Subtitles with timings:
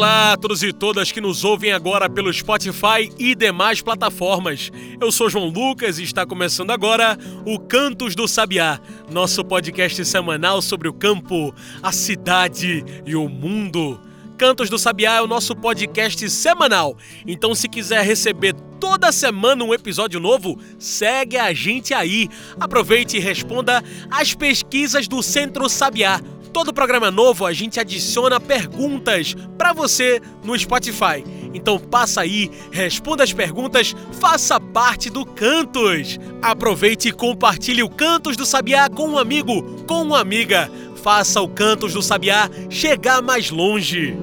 [0.00, 4.72] Olá a todos e todas que nos ouvem agora pelo Spotify e demais plataformas.
[4.98, 8.80] Eu sou João Lucas e está começando agora o Cantos do Sabiá,
[9.12, 14.00] nosso podcast semanal sobre o campo, a cidade e o mundo.
[14.38, 16.96] Cantos do Sabiá é o nosso podcast semanal.
[17.26, 22.26] Então, se quiser receber toda semana um episódio novo, segue a gente aí.
[22.58, 26.22] Aproveite e responda às pesquisas do Centro Sabiá
[26.52, 31.24] Todo programa novo a gente adiciona perguntas para você no Spotify.
[31.54, 36.18] Então passa aí, responda as perguntas, faça parte do Cantos.
[36.42, 40.70] Aproveite e compartilhe o Cantos do Sabiá com um amigo, com uma amiga.
[41.02, 44.16] Faça o Cantos do Sabiá chegar mais longe.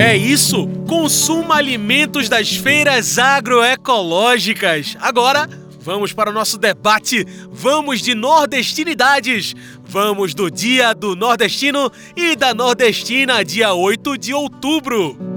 [0.00, 0.66] É isso!
[0.88, 4.96] Consuma alimentos das feiras agroecológicas.
[4.98, 5.46] Agora,
[5.82, 7.26] vamos para o nosso debate.
[7.50, 9.54] Vamos de nordestinidades.
[9.84, 15.29] Vamos do Dia do Nordestino e da Nordestina, dia 8 de outubro.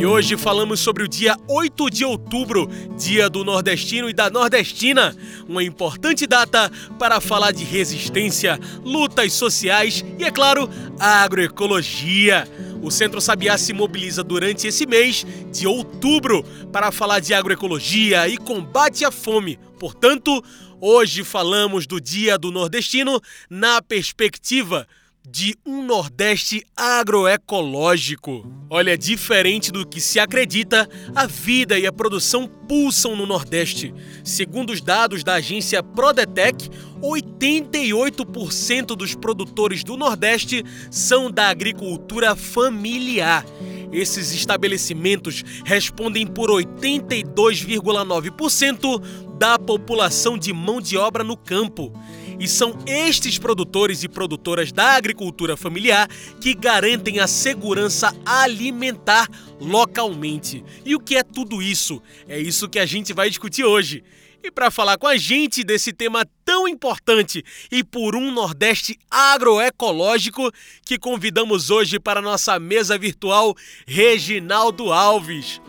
[0.00, 2.66] E hoje falamos sobre o dia 8 de outubro,
[2.98, 5.14] dia do nordestino e da nordestina,
[5.46, 12.48] uma importante data para falar de resistência, lutas sociais e, é claro, agroecologia.
[12.82, 18.38] O Centro Sabiá se mobiliza durante esse mês de outubro para falar de agroecologia e
[18.38, 19.58] combate à fome.
[19.78, 20.42] Portanto,
[20.80, 24.88] hoje falamos do Dia do Nordestino na perspectiva
[25.28, 28.46] de um Nordeste agroecológico.
[28.68, 33.92] Olha, diferente do que se acredita, a vida e a produção pulsam no Nordeste.
[34.24, 36.68] Segundo os dados da agência Prodetec,
[37.00, 43.44] 88% dos produtores do Nordeste são da agricultura familiar.
[43.92, 49.02] Esses estabelecimentos respondem por 82,9%
[49.36, 51.92] da população de mão de obra no campo.
[52.40, 56.08] E são estes produtores e produtoras da agricultura familiar
[56.40, 59.28] que garantem a segurança alimentar
[59.60, 60.64] localmente.
[60.84, 62.02] E o que é tudo isso?
[62.26, 64.02] É isso que a gente vai discutir hoje.
[64.42, 70.50] E para falar com a gente desse tema tão importante e por um Nordeste agroecológico,
[70.86, 73.54] que convidamos hoje para nossa mesa virtual
[73.86, 75.60] Reginaldo Alves.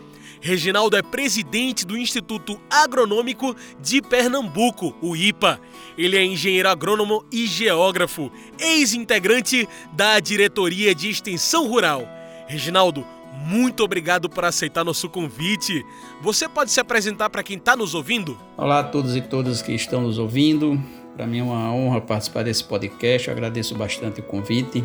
[0.44, 5.60] Reginaldo é presidente do Instituto Agronômico de Pernambuco, o IPA.
[5.96, 8.28] Ele é engenheiro agrônomo e geógrafo,
[8.58, 12.08] ex-integrante da Diretoria de Extensão Rural.
[12.48, 13.06] Reginaldo,
[13.46, 15.86] muito obrigado por aceitar nosso convite.
[16.20, 18.36] Você pode se apresentar para quem está nos ouvindo?
[18.56, 20.76] Olá a todos e todas que estão nos ouvindo.
[21.14, 23.28] Para mim é uma honra participar desse podcast.
[23.28, 24.82] Eu agradeço bastante o convite.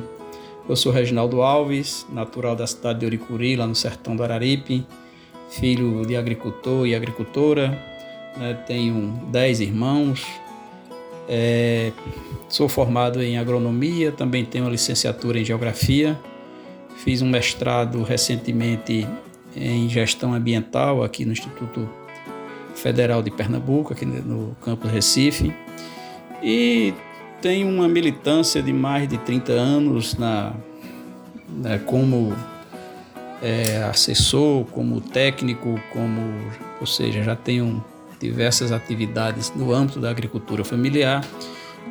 [0.69, 4.85] Eu sou Reginaldo Alves, natural da cidade de Oricuri, lá no sertão do Araripe,
[5.49, 7.77] filho de agricultor e agricultora.
[8.37, 8.53] Né?
[8.65, 10.25] Tenho dez irmãos.
[11.29, 11.91] É,
[12.47, 16.17] sou formado em agronomia, também tenho uma licenciatura em geografia.
[16.97, 19.07] Fiz um mestrado recentemente
[19.55, 21.87] em gestão ambiental aqui no Instituto
[22.75, 25.53] Federal de Pernambuco, aqui no campus Recife.
[26.41, 26.93] E
[27.41, 30.53] tenho uma militância de mais de 30 anos na,
[31.49, 32.33] né, como
[33.41, 36.21] é, assessor, como técnico, como,
[36.79, 37.83] ou seja, já tenho
[38.19, 41.25] diversas atividades no âmbito da agricultura familiar,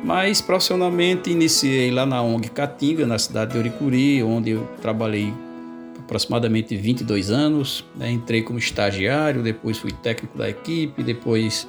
[0.03, 5.33] mas profissionalmente iniciei lá na ONG Catinga, na cidade de Oricuri, onde eu trabalhei
[5.99, 7.83] aproximadamente 22 anos.
[7.95, 8.11] Né?
[8.11, 11.67] Entrei como estagiário, depois fui técnico da equipe, depois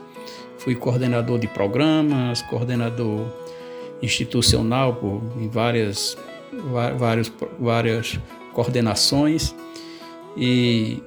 [0.59, 3.27] fui coordenador de programas, coordenador
[4.03, 6.17] institucional por, em várias,
[6.97, 8.19] várias, várias
[8.53, 9.55] coordenações
[10.39, 11.03] e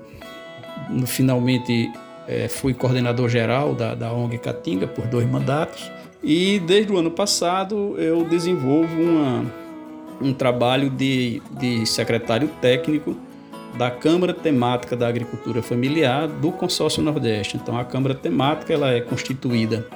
[1.05, 1.91] finalmente
[2.27, 5.91] é, fui coordenador geral da, da ONG Catinga por dois mandatos
[6.23, 9.45] e desde o ano passado eu desenvolvo uma,
[10.21, 13.15] um trabalho de, de secretário técnico
[13.77, 17.57] da Câmara Temática da Agricultura Familiar do Consórcio Nordeste.
[17.57, 19.87] Então a Câmara Temática ela é constituída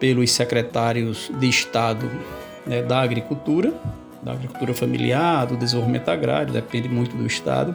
[0.00, 2.10] pelos secretários de Estado
[2.66, 3.72] né, da Agricultura,
[4.22, 7.74] da Agricultura Familiar, do Desenvolvimento Agrário, depende muito do Estado,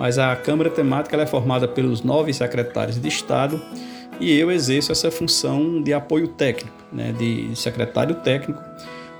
[0.00, 3.60] mas a Câmara Temática é formada pelos nove secretários de Estado
[4.18, 8.62] e eu exerço essa função de apoio técnico, né, de secretário técnico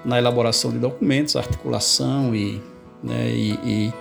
[0.02, 2.62] na elaboração de documentos, articulação e,
[3.04, 3.92] né, e,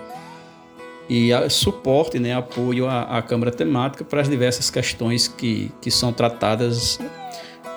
[1.06, 5.90] e, e suporte, né, apoio à, à Câmara Temática para as diversas questões que, que
[5.90, 6.98] são tratadas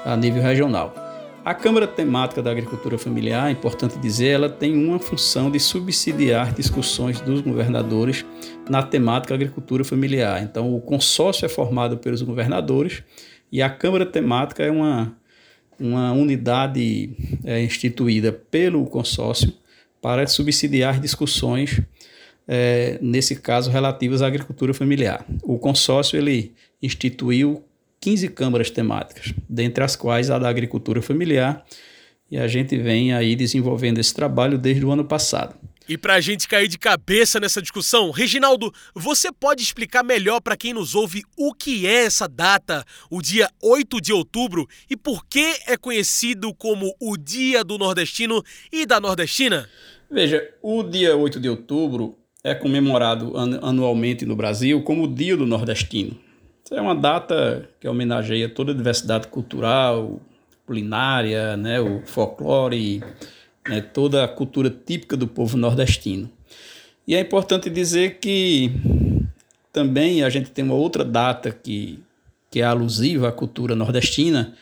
[0.06, 1.03] a nível regional.
[1.46, 6.54] A Câmara Temática da Agricultura Familiar, é importante dizer, ela tem uma função de subsidiar
[6.54, 8.24] discussões dos governadores
[8.70, 10.42] na temática agricultura familiar.
[10.42, 13.04] Então, o consórcio é formado pelos governadores
[13.52, 15.18] e a Câmara Temática é uma,
[15.78, 17.12] uma unidade
[17.44, 19.52] é, instituída pelo consórcio
[20.02, 21.82] para subsidiar discussões,
[22.48, 25.26] é, nesse caso, relativas à agricultura familiar.
[25.44, 27.66] O consórcio ele instituiu
[28.04, 31.66] 15 câmaras temáticas, dentre as quais a da agricultura familiar,
[32.30, 35.56] e a gente vem aí desenvolvendo esse trabalho desde o ano passado.
[35.88, 40.58] E para a gente cair de cabeça nessa discussão, Reginaldo, você pode explicar melhor para
[40.58, 45.26] quem nos ouve o que é essa data, o dia 8 de outubro, e por
[45.26, 49.70] que é conhecido como o Dia do Nordestino e da Nordestina?
[50.12, 55.46] Veja, o dia 8 de outubro é comemorado anualmente no Brasil como o Dia do
[55.46, 56.20] Nordestino.
[56.74, 60.20] É uma data que homenageia toda a diversidade cultural,
[60.66, 63.04] culinária, né, o folclore,
[63.70, 66.28] né, toda a cultura típica do povo nordestino.
[67.08, 68.72] E é importante dizer que
[69.72, 72.00] também a gente tem uma outra data que,
[72.50, 74.56] que é alusiva à cultura nordestina,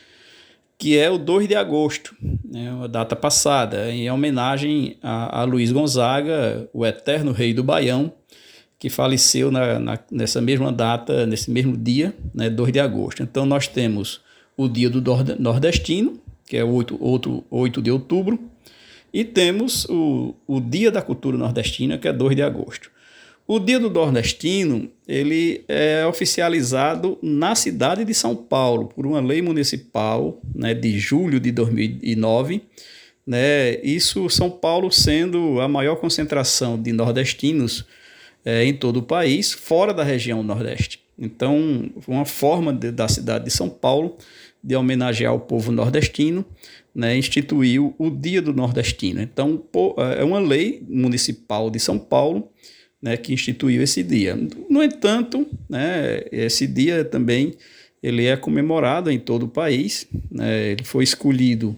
[0.76, 2.14] que é o 2 de agosto,
[2.44, 8.12] né, uma data passada, em homenagem a, a Luiz Gonzaga, o eterno rei do Baião,
[8.82, 13.22] que faleceu na, na, nessa mesma data, nesse mesmo dia, né, 2 de agosto.
[13.22, 14.20] Então nós temos
[14.56, 15.00] o dia do
[15.38, 18.40] nordestino, que é o 8, outro, 8 de outubro,
[19.14, 22.90] e temos o, o dia da cultura nordestina, que é 2 de agosto.
[23.46, 29.40] O dia do nordestino, ele é oficializado na cidade de São Paulo, por uma lei
[29.40, 32.60] municipal né, de julho de 2009,
[33.24, 37.86] né, isso São Paulo sendo a maior concentração de nordestinos
[38.44, 41.00] é, em todo o país, fora da região Nordeste.
[41.18, 44.16] Então, uma forma de, da cidade de São Paulo
[44.62, 46.44] de homenagear o povo nordestino,
[46.94, 49.20] né, instituiu o Dia do Nordestino.
[49.20, 49.62] Então,
[49.98, 52.48] é, é uma lei municipal de São Paulo
[53.00, 54.38] né, que instituiu esse dia.
[54.70, 57.54] No entanto, né, esse dia também
[58.02, 60.06] ele é comemorado em todo o país.
[60.30, 61.76] Né, ele foi escolhido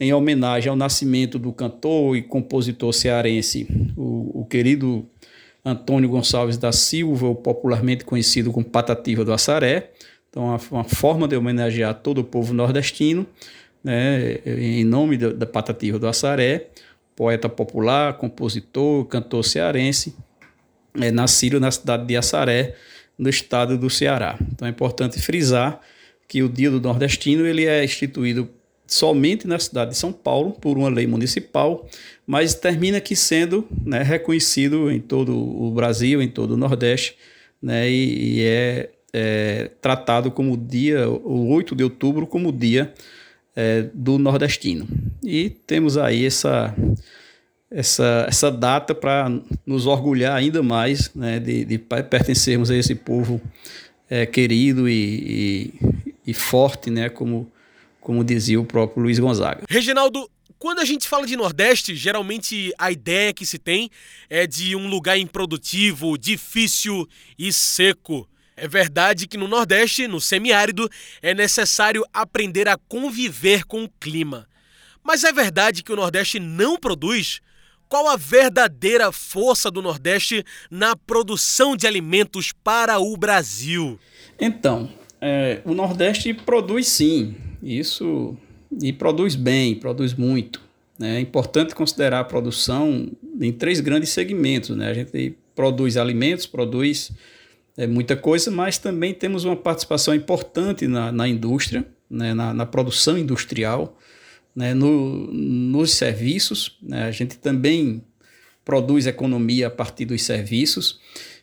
[0.00, 5.04] em homenagem ao nascimento do cantor e compositor cearense, o, o querido
[5.70, 9.90] Antônio Gonçalves da Silva, popularmente conhecido como Patativa do Assaré.
[10.30, 13.26] Então, uma, forma de homenagear todo o povo nordestino,
[13.82, 16.68] né, em nome da, da Patativa do Assaré,
[17.16, 20.14] poeta popular, compositor, cantor cearense,
[21.00, 22.74] é, nascido na cidade de Assaré,
[23.18, 24.38] no estado do Ceará.
[24.52, 25.80] Então é importante frisar
[26.28, 28.48] que o Dia do Nordestino ele é instituído
[28.86, 31.86] somente na cidade de São Paulo por uma lei municipal,
[32.28, 37.16] mas termina aqui sendo né, reconhecido em todo o Brasil, em todo o Nordeste,
[37.60, 42.92] né, e, e é, é, tratado como dia, o 8 de outubro, como dia
[43.56, 44.86] é, do nordestino.
[45.24, 46.74] E temos aí essa,
[47.70, 49.32] essa, essa data para
[49.64, 53.40] nos orgulhar ainda mais né, de, de pertencermos a esse povo
[54.10, 55.74] é, querido e, e,
[56.26, 57.50] e, forte, né, como,
[58.02, 59.62] como dizia o próprio Luiz Gonzaga.
[59.66, 63.88] Reginaldo, quando a gente fala de Nordeste, geralmente a ideia que se tem
[64.28, 68.28] é de um lugar improdutivo, difícil e seco.
[68.56, 70.90] É verdade que no Nordeste, no semiárido,
[71.22, 74.48] é necessário aprender a conviver com o clima.
[75.02, 77.40] Mas é verdade que o Nordeste não produz?
[77.88, 83.98] Qual a verdadeira força do Nordeste na produção de alimentos para o Brasil?
[84.40, 88.36] Então, é, o Nordeste produz sim, isso
[88.82, 90.60] e produz bem, produz muito.
[90.98, 91.16] Né?
[91.16, 93.10] É importante considerar a produção
[93.40, 94.76] em três grandes segmentos.
[94.76, 94.88] Né?
[94.88, 97.12] A gente produz alimentos, produz
[97.76, 102.34] é, muita coisa, mas também temos uma participação importante na, na indústria, né?
[102.34, 103.96] na, na produção industrial
[104.58, 106.76] né, no, nos serviços.
[106.82, 108.02] Né, a gente também
[108.64, 111.00] produz economia a partir dos serviços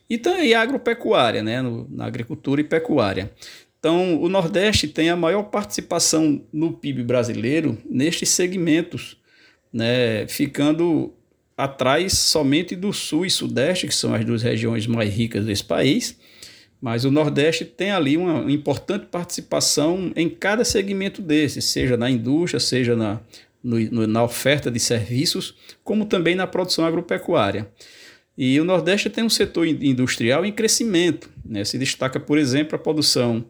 [0.09, 3.31] e também agropecuária, né, no, na agricultura e pecuária.
[3.85, 9.15] Então, o Nordeste tem a maior participação no PIB brasileiro nestes segmentos,
[9.71, 11.13] né, ficando
[11.55, 16.17] atrás somente do Sul e Sudeste, que são as duas regiões mais ricas desse país,
[16.81, 22.59] mas o Nordeste tem ali uma importante participação em cada segmento desse, seja na indústria,
[22.59, 23.21] seja na,
[23.63, 27.69] no, na oferta de serviços, como também na produção agropecuária.
[28.35, 31.29] E o Nordeste tem um setor industrial em crescimento.
[31.45, 31.63] Né?
[31.63, 33.45] Se destaca, por exemplo, a produção,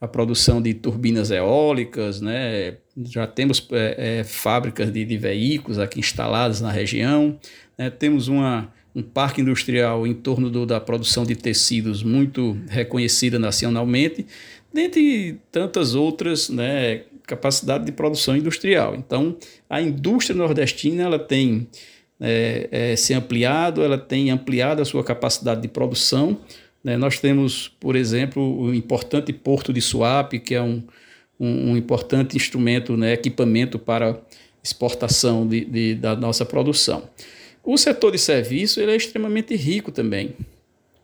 [0.00, 2.76] a produção de turbinas eólicas, né?
[3.04, 7.38] já temos é, é, fábricas de, de, veículos aqui instaladas na região,
[7.76, 7.90] né?
[7.90, 14.26] temos uma um parque industrial em torno do, da produção de tecidos muito reconhecida nacionalmente,
[14.72, 18.96] dentre tantas outras né, capacidade de produção industrial.
[18.96, 19.36] Então,
[19.70, 21.68] a indústria nordestina ela tem
[22.20, 26.40] é, é, se ampliado, ela tem ampliado a sua capacidade de produção.
[26.88, 26.96] Né?
[26.96, 30.82] Nós temos, por exemplo, o importante porto de Suape, que é um,
[31.38, 34.18] um, um importante instrumento, né, equipamento para
[34.64, 37.10] exportação de, de, da nossa produção.
[37.62, 40.34] O setor de serviço ele é extremamente rico também.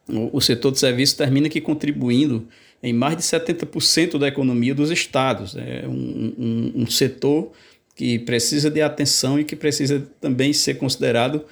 [0.08, 2.48] O, o setor de serviço termina aqui contribuindo
[2.82, 5.54] em mais de 70% da economia dos estados.
[5.54, 7.52] É um, um, um setor
[7.94, 11.44] que precisa de atenção e que precisa também ser considerado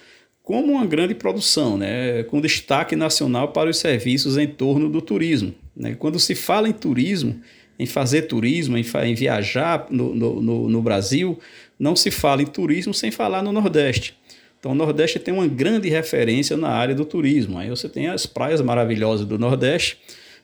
[0.42, 2.24] como uma grande produção, né?
[2.24, 5.54] com destaque nacional para os serviços em torno do turismo.
[5.76, 5.94] Né?
[5.98, 7.40] Quando se fala em turismo,
[7.78, 11.38] em fazer turismo, em, em viajar no, no, no, Brasil,
[11.78, 14.16] não se fala em turismo sem falar no Nordeste.
[14.58, 17.58] Então, o Nordeste tem uma grande referência na área do turismo.
[17.58, 19.98] Aí você tem as praias maravilhosas do Nordeste,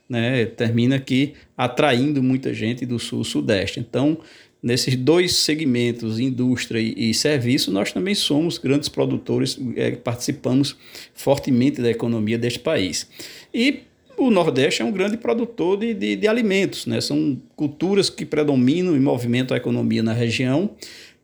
[0.08, 0.46] né?
[0.46, 3.78] termina aqui atraindo muita gente do Sul-Sudeste.
[3.78, 4.18] Então,
[4.62, 10.76] nesses dois segmentos, indústria e, e serviço, nós também somos grandes produtores, é, participamos
[11.14, 13.08] fortemente da economia deste país.
[13.54, 13.80] E
[14.16, 17.00] o Nordeste é um grande produtor de, de, de alimentos, né?
[17.00, 20.74] são culturas que predominam e movimentam a economia na região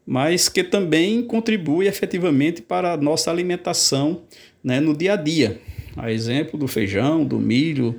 [0.06, 4.22] mas que também contribui efetivamente para a nossa alimentação
[4.62, 5.60] né, no dia a dia.
[5.96, 7.98] A exemplo do feijão, do milho,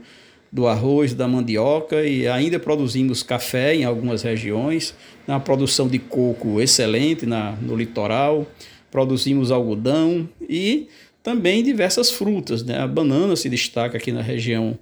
[0.55, 4.95] do arroz, da mandioca e ainda produzimos café em algumas regiões,
[5.27, 8.47] uma produção de coco excelente na, no litoral,
[8.89, 10.87] produzimos algodão e
[11.21, 12.63] também diversas frutas.
[12.63, 12.79] Né?
[12.79, 14.79] A banana se destaca aqui na região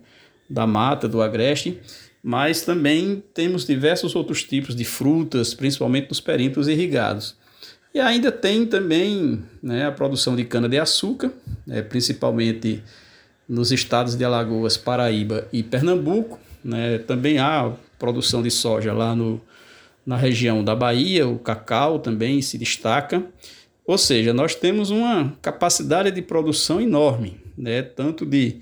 [0.47, 1.79] da mata, do agreste,
[2.21, 7.35] mas também temos diversos outros tipos de frutas, principalmente nos perímetros irrigados.
[7.95, 11.33] E ainda tem também né, a produção de cana-de-açúcar,
[11.65, 12.83] né, principalmente
[13.47, 16.39] nos estados de Alagoas, Paraíba e Pernambuco.
[16.63, 19.41] Né, também há produção de soja lá no,
[20.05, 23.23] na região da Bahia, o cacau também se destaca.
[23.85, 28.61] Ou seja, nós temos uma capacidade de produção enorme, né, tanto de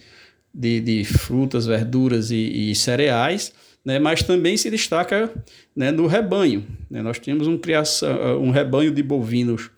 [0.53, 5.31] de, de frutas, verduras e, e cereais, né, mas também se destaca
[5.75, 6.65] né, no rebanho.
[6.89, 7.01] Né?
[7.01, 9.71] Nós temos um, criação, um rebanho de bovinos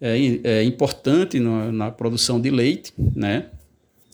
[0.00, 3.46] é, é importante na, na, produção de leite, né?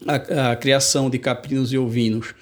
[0.07, 2.35] A, a, criação de caprinos e ovinos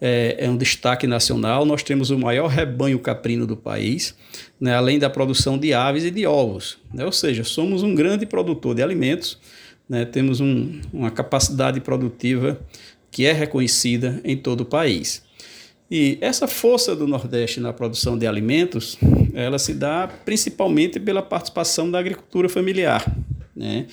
[0.00, 1.64] é, é, um destaque nacional.
[1.64, 4.14] Nós temos o maior rebanho caprino do país,
[4.60, 4.74] né?
[4.74, 6.78] além da produção de aves e de ovos.
[6.92, 7.04] Né?
[7.04, 9.38] Ou seja, somos um grande produtor de alimentos,
[9.88, 10.04] né?
[10.04, 12.60] temos um, uma capacidade produtiva
[13.10, 15.24] que é reconhecida em todo o país.
[15.90, 18.98] E essa força do Nordeste na produção de alimentos,
[19.32, 23.04] ela se dá principalmente pela participação da agricultura familiar.
[23.54, 23.86] Né?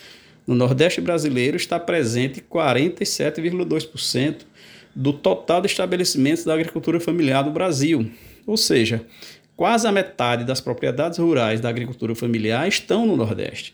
[0.45, 4.41] No Nordeste brasileiro está presente 47,2%
[4.95, 8.11] do total de estabelecimentos da agricultura familiar do Brasil.
[8.45, 9.05] Ou seja,
[9.55, 13.73] quase a metade das propriedades rurais da agricultura familiar estão no Nordeste.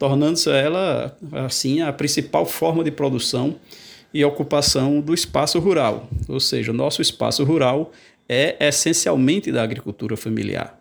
[0.00, 3.56] tornando-se ela assim a principal forma de produção
[4.14, 6.08] e ocupação do espaço rural.
[6.26, 7.92] Ou seja, o nosso espaço rural
[8.26, 10.79] é essencialmente da agricultura familiar.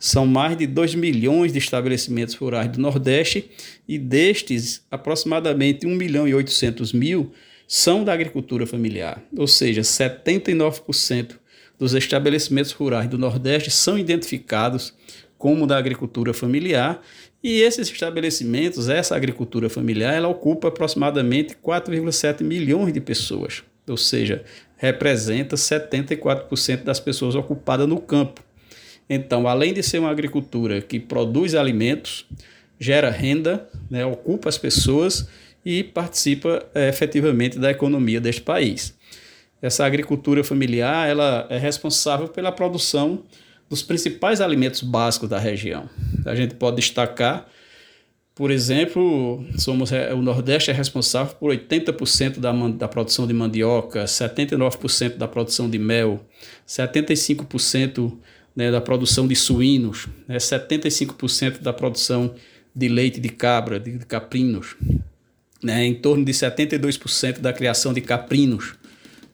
[0.00, 3.50] São mais de 2 milhões de estabelecimentos rurais do Nordeste
[3.86, 7.32] e destes, aproximadamente 1 milhão e 800 mil
[7.68, 9.22] são da agricultura familiar.
[9.36, 11.36] Ou seja, 79%
[11.78, 14.94] dos estabelecimentos rurais do Nordeste são identificados
[15.36, 17.02] como da agricultura familiar
[17.42, 24.44] e esses estabelecimentos, essa agricultura familiar, ela ocupa aproximadamente 4,7 milhões de pessoas, ou seja,
[24.76, 28.42] representa 74% das pessoas ocupadas no campo.
[29.12, 32.24] Então, além de ser uma agricultura que produz alimentos,
[32.78, 35.28] gera renda, né, ocupa as pessoas
[35.64, 38.96] e participa é, efetivamente da economia deste país.
[39.60, 43.24] Essa agricultura familiar ela é responsável pela produção
[43.68, 45.90] dos principais alimentos básicos da região.
[46.24, 47.46] A gente pode destacar,
[48.32, 55.16] por exemplo, somos o Nordeste é responsável por 80% da, da produção de mandioca, 79%
[55.16, 56.24] da produção de mel,
[56.66, 58.16] 75%
[58.54, 62.34] né, da produção de suínos, né, 75% da produção
[62.74, 64.76] de leite de cabra, de caprinos,
[65.62, 68.74] né, em torno de 72% da criação de caprinos,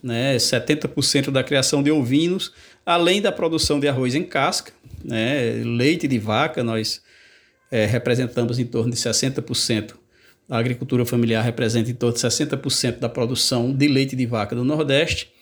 [0.03, 2.53] né, 70% da criação de ovinos,
[2.85, 4.73] além da produção de arroz em casca,
[5.05, 7.03] né, leite de vaca, nós
[7.71, 9.95] é, representamos em torno de 60%.
[10.49, 14.63] A agricultura familiar representa em torno de 60% da produção de leite de vaca do
[14.63, 15.33] Nordeste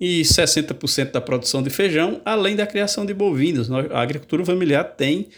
[0.00, 3.70] e 60% da produção de feijão, além da criação de bovinos.
[3.70, 5.28] A agricultura familiar tem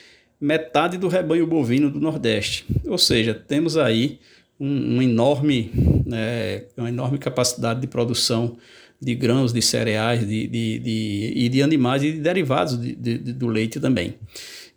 [0.40, 2.66] metade do rebanho bovino do Nordeste.
[2.84, 4.18] Ou seja, temos aí
[4.58, 5.70] um, um enorme,
[6.04, 8.56] né, uma enorme capacidade de produção
[9.00, 13.18] de grãos, de cereais de, de, de, e de animais e de derivados de, de,
[13.18, 14.14] do leite também.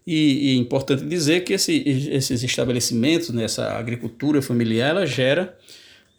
[0.06, 3.46] E, e é importante dizer que esse, esses estabelecimentos, né,
[3.78, 5.56] agricultura familiar, ela gera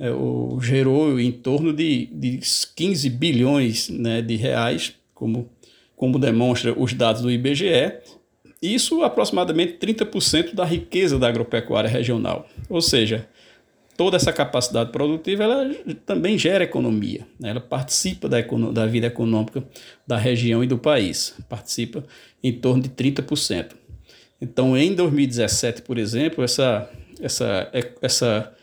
[0.00, 2.40] é, o, gerou em torno de, de
[2.74, 5.50] 15 bilhões né, de reais, como,
[5.94, 7.92] como demonstra os dados do IBGE,
[8.62, 12.48] isso aproximadamente 30% da riqueza da agropecuária regional.
[12.70, 13.28] Ou seja,
[13.96, 15.74] toda essa capacidade produtiva ela
[16.06, 17.50] também gera economia, né?
[17.50, 18.40] ela participa da,
[18.72, 19.62] da vida econômica
[20.06, 22.02] da região e do país, participa
[22.42, 23.72] em torno de 30%.
[24.40, 28.54] Então, em 2017, por exemplo, essa, essa, essa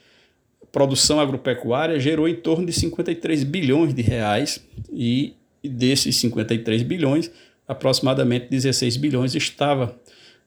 [0.71, 7.31] produção agropecuária gerou em torno de 53 bilhões de reais e desses 53 bilhões,
[7.67, 9.99] aproximadamente 16 bilhões estava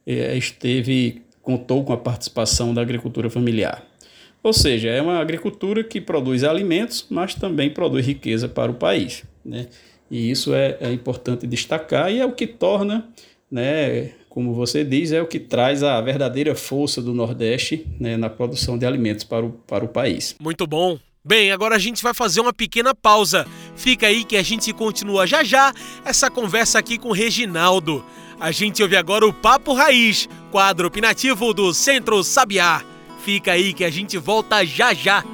[0.07, 3.85] é, esteve contou com a participação da agricultura familiar.
[4.43, 9.25] Ou seja, é uma agricultura que produz alimentos, mas também produz riqueza para o país.
[9.45, 9.67] Né?
[10.11, 13.09] E isso é, é importante destacar e é o que torna
[13.51, 18.31] né, como você diz, é o que traz a verdadeira força do Nordeste né, na
[18.31, 20.37] produção de alimentos para o, para o país.
[20.41, 20.99] Muito bom.
[21.23, 23.47] Bem, agora a gente vai fazer uma pequena pausa.
[23.75, 28.05] Fica aí que a gente continua já já essa conversa aqui com o Reginaldo.
[28.39, 32.83] A gente ouve agora o Papo Raiz, quadro opinativo do Centro Sabiá.
[33.23, 35.25] Fica aí que a gente volta já já.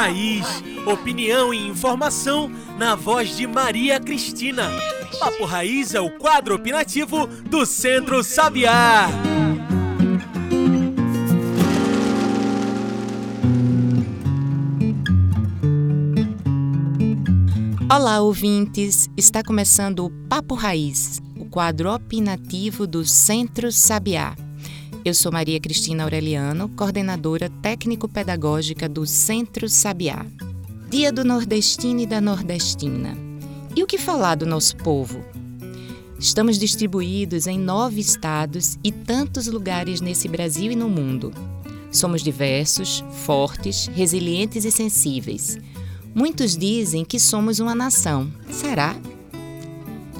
[0.00, 0.64] Raiz.
[0.86, 4.70] Opinião e informação na voz de Maria Cristina.
[5.18, 9.10] Papo Raiz é o quadro opinativo do Centro Sabiá.
[17.94, 19.10] Olá, ouvintes!
[19.18, 24.34] Está começando o Papo Raiz, o quadro opinativo do Centro Sabiá.
[25.02, 30.26] Eu sou Maria Cristina Aureliano, coordenadora técnico-pedagógica do Centro Sabiá.
[30.90, 33.16] Dia do Nordestino e da Nordestina.
[33.74, 35.24] E o que falar do nosso povo?
[36.18, 41.32] Estamos distribuídos em nove estados e tantos lugares nesse Brasil e no mundo.
[41.90, 45.58] Somos diversos, fortes, resilientes e sensíveis.
[46.14, 48.30] Muitos dizem que somos uma nação.
[48.50, 48.94] Será?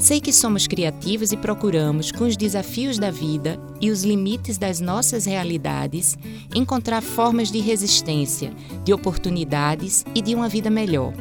[0.01, 4.81] Sei que somos criativos e procuramos, com os desafios da vida e os limites das
[4.81, 6.17] nossas realidades,
[6.55, 8.51] encontrar formas de resistência,
[8.83, 11.13] de oportunidades e de uma vida melhor.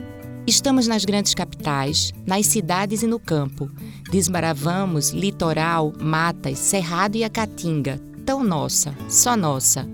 [0.47, 3.69] Estamos nas grandes capitais, nas cidades e no campo.
[4.09, 9.85] Desmaravamos litoral, matas, cerrado e a caatinga, tão nossa, só nossa.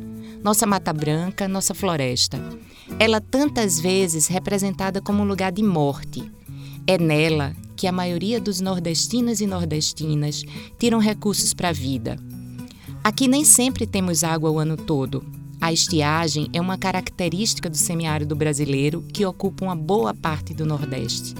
[0.43, 2.39] Nossa Mata Branca, nossa floresta.
[2.99, 6.31] Ela tantas vezes representada como um lugar de morte.
[6.85, 10.43] É nela que a maioria dos nordestinos e nordestinas
[10.79, 12.17] tiram recursos para a vida.
[13.03, 15.23] Aqui nem sempre temos água o ano todo.
[15.61, 21.35] A estiagem é uma característica do semiárido brasileiro que ocupa uma boa parte do Nordeste.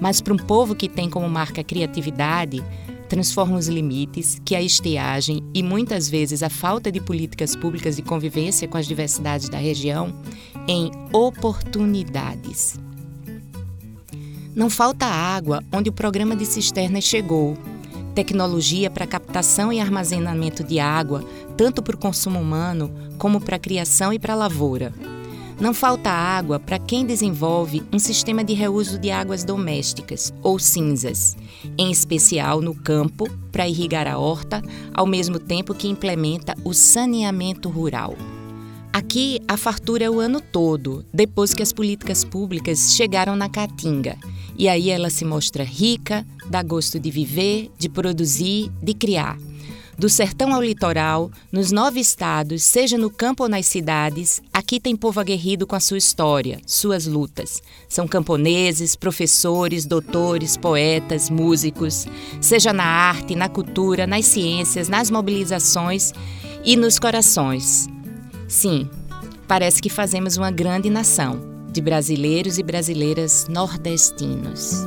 [0.00, 2.60] mas para um povo que tem como marca criatividade,
[3.08, 8.02] transforma os limites, que a estiagem e muitas vezes a falta de políticas públicas de
[8.02, 10.12] convivência com as diversidades da região
[10.66, 12.80] em oportunidades.
[14.58, 17.56] Não falta água onde o programa de cisternas chegou.
[18.12, 21.24] Tecnologia para captação e armazenamento de água,
[21.56, 24.92] tanto para o consumo humano como para a criação e para a lavoura.
[25.60, 31.36] Não falta água para quem desenvolve um sistema de reuso de águas domésticas, ou cinzas,
[31.78, 34.60] em especial no campo, para irrigar a horta,
[34.92, 38.16] ao mesmo tempo que implementa o saneamento rural.
[38.92, 44.18] Aqui, a fartura é o ano todo, depois que as políticas públicas chegaram na Caatinga.
[44.58, 49.38] E aí ela se mostra rica, dá gosto de viver, de produzir, de criar.
[49.96, 54.96] Do sertão ao litoral, nos nove estados, seja no campo ou nas cidades, aqui tem
[54.96, 57.62] povo aguerrido com a sua história, suas lutas.
[57.88, 62.06] São camponeses, professores, doutores, poetas, músicos,
[62.40, 66.12] seja na arte, na cultura, nas ciências, nas mobilizações
[66.64, 67.88] e nos corações.
[68.48, 68.88] Sim,
[69.48, 74.86] parece que fazemos uma grande nação de brasileiros e brasileiras nordestinos.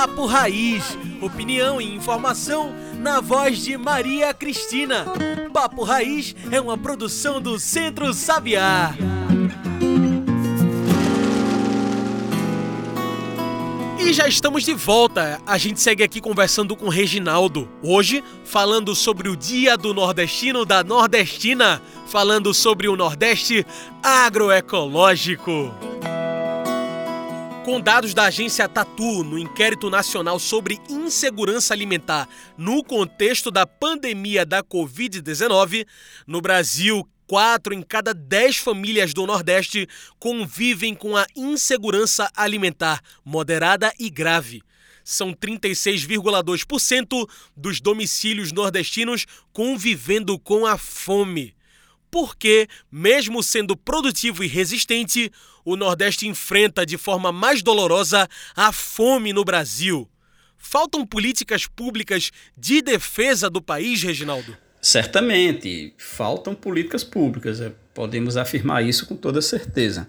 [0.00, 0.96] Papo Raiz.
[1.20, 5.04] Opinião e informação na voz de Maria Cristina.
[5.52, 8.94] Papo Raiz é uma produção do Centro Sabiá.
[14.02, 15.40] E já estamos de volta.
[15.46, 17.68] A gente segue aqui conversando com Reginaldo.
[17.82, 21.82] Hoje, falando sobre o Dia do Nordestino da Nordestina.
[22.06, 23.64] Falando sobre o Nordeste
[24.02, 25.72] agroecológico.
[27.62, 34.46] Com dados da agência Tatu no inquérito nacional sobre insegurança alimentar no contexto da pandemia
[34.46, 35.86] da Covid-19,
[36.26, 39.86] no Brasil, quatro em cada dez famílias do Nordeste
[40.18, 44.62] convivem com a insegurança alimentar moderada e grave.
[45.04, 51.54] São 36,2% dos domicílios nordestinos convivendo com a fome
[52.10, 55.30] porque, mesmo sendo produtivo e resistente,
[55.64, 60.10] o Nordeste enfrenta de forma mais dolorosa a fome no Brasil.
[60.58, 64.58] Faltam políticas públicas de defesa do país, Reginaldo?
[64.80, 70.08] Certamente, faltam políticas públicas, é, podemos afirmar isso com toda certeza.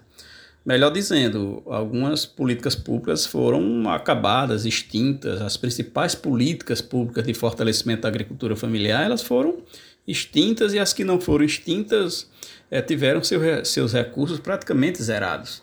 [0.64, 5.42] Melhor dizendo, algumas políticas públicas foram acabadas, extintas.
[5.42, 9.58] As principais políticas públicas de fortalecimento da agricultura familiar, elas foram
[10.06, 12.28] extintas e as que não foram extintas
[12.70, 15.62] é, tiveram seu, seus recursos praticamente zerados.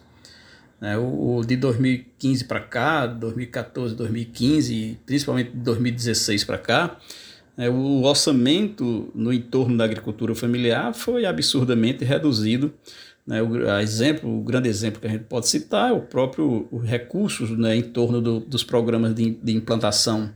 [0.82, 6.98] É, o, o, de 2015 para cá, 2014, 2015, principalmente de 2016 para cá,
[7.68, 12.74] o orçamento no entorno da agricultura familiar foi absurdamente reduzido.
[13.28, 16.78] Né, o, exemplo, o grande exemplo que a gente pode citar é o próprio o
[16.78, 20.34] recursos né, em torno do, dos programas de, de implantação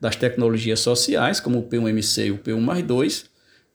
[0.00, 3.26] das tecnologias sociais, como o P1MC e o P1 mais 2,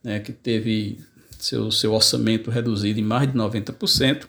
[0.04, 0.97] né, que teve
[1.38, 4.28] seu, seu orçamento reduzido em mais de 90%,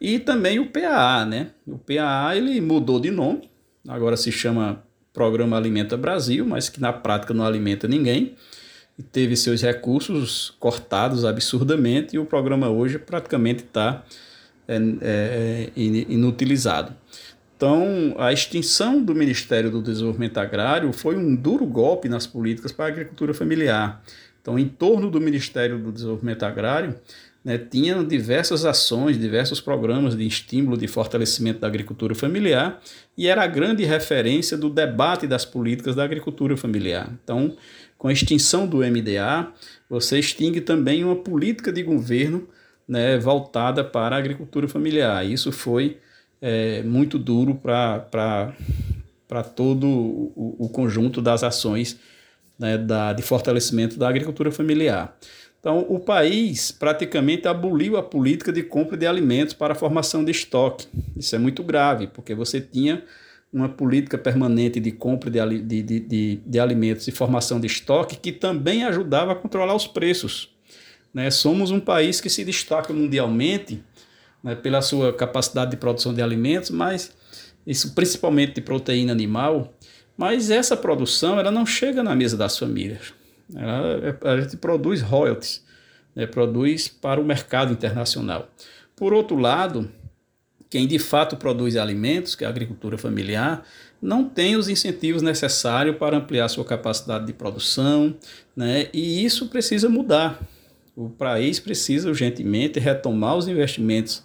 [0.00, 1.24] e também o PAA.
[1.24, 1.50] Né?
[1.66, 3.50] O PAA ele mudou de nome,
[3.88, 4.83] agora se chama
[5.14, 8.34] Programa Alimenta Brasil, mas que na prática não alimenta ninguém,
[8.98, 14.04] e teve seus recursos cortados absurdamente, e o programa hoje praticamente está
[14.68, 16.92] é, é, inutilizado.
[17.56, 22.86] Então, a extinção do Ministério do Desenvolvimento Agrário foi um duro golpe nas políticas para
[22.86, 24.02] a agricultura familiar.
[24.42, 26.94] Então, em torno do Ministério do Desenvolvimento Agrário,
[27.44, 32.80] né, tinha diversas ações, diversos programas de estímulo de fortalecimento da agricultura familiar
[33.18, 37.12] e era a grande referência do debate das políticas da agricultura familiar.
[37.22, 37.54] Então,
[37.98, 39.52] com a extinção do MDA,
[39.90, 42.48] você extingue também uma política de governo
[42.88, 45.24] né, voltada para a agricultura familiar.
[45.26, 45.98] Isso foi
[46.40, 48.54] é, muito duro para
[49.54, 51.98] todo o, o conjunto das ações
[52.58, 55.16] né, da, de fortalecimento da agricultura familiar.
[55.64, 60.30] Então, o país praticamente aboliu a política de compra de alimentos para a formação de
[60.30, 60.86] estoque.
[61.16, 63.02] Isso é muito grave, porque você tinha
[63.50, 68.30] uma política permanente de compra de, de, de, de alimentos e formação de estoque que
[68.30, 70.50] também ajudava a controlar os preços.
[71.14, 71.30] Né?
[71.30, 73.82] Somos um país que se destaca mundialmente
[74.42, 77.16] né, pela sua capacidade de produção de alimentos, mas
[77.66, 79.72] isso principalmente de proteína animal,
[80.14, 83.23] mas essa produção ela não chega na mesa das famílias.
[83.54, 85.64] Ela, a gente produz royalties,
[86.14, 88.48] né, produz para o mercado internacional.
[88.96, 89.90] Por outro lado,
[90.70, 93.66] quem de fato produz alimentos, que é a agricultura familiar,
[94.00, 98.16] não tem os incentivos necessários para ampliar sua capacidade de produção,
[98.56, 98.88] né?
[98.92, 100.40] e isso precisa mudar.
[100.96, 104.22] O país precisa urgentemente retomar os investimentos